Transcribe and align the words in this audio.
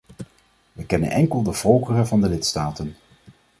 We 0.73 0.85
kennen 0.85 1.09
enkel 1.09 1.43
de 1.43 1.53
volkeren 1.53 2.07
van 2.07 2.21
de 2.21 2.29
lidstaten. 2.29 2.95